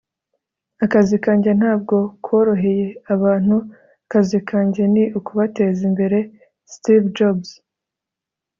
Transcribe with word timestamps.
akazi 0.85 1.15
kanjye 1.25 1.51
ntabwo 1.59 1.95
koroheye 2.25 2.87
abantu. 3.13 3.55
akazi 4.05 4.37
kanjye 4.49 4.83
ni 4.93 5.03
ukubateza 5.19 5.81
imbere.- 5.89 6.17
steve 6.73 7.07
jobs 7.17 7.49